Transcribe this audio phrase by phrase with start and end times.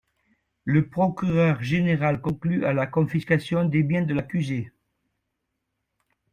[0.63, 4.71] Le procureur général conclut à la confiscation des biens de l'accusé.